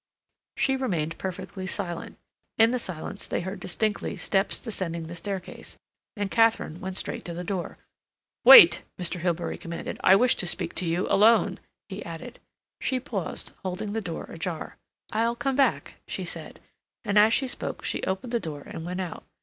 She 0.57 0.75
remained 0.75 1.15
perfectly 1.19 1.67
silent. 1.67 2.17
In 2.57 2.71
the 2.71 2.79
silence 2.79 3.27
they 3.27 3.41
heard 3.41 3.59
distinctly 3.59 4.17
steps 4.17 4.59
descending 4.59 5.03
the 5.03 5.13
staircase, 5.13 5.77
and 6.17 6.31
Katharine 6.31 6.79
went 6.81 6.97
straight 6.97 7.23
to 7.25 7.35
the 7.35 7.43
door. 7.43 7.77
"Wait," 8.43 8.81
Mr. 8.99 9.19
Hilbery 9.19 9.59
commanded. 9.59 9.99
"I 10.03 10.15
wish 10.15 10.35
to 10.37 10.47
speak 10.47 10.73
to 10.77 10.85
you—alone," 10.87 11.59
he 11.87 12.03
added. 12.03 12.39
She 12.79 12.99
paused, 12.99 13.51
holding 13.61 13.93
the 13.93 14.01
door 14.01 14.23
ajar. 14.23 14.77
"I'll 15.11 15.35
come 15.35 15.55
back," 15.55 15.93
she 16.07 16.25
said, 16.25 16.59
and 17.05 17.15
as 17.19 17.31
she 17.31 17.45
spoke 17.45 17.83
she 17.83 18.01
opened 18.01 18.31
the 18.33 18.39
door 18.39 18.63
and 18.65 18.83
went 18.83 19.01
out. 19.01 19.23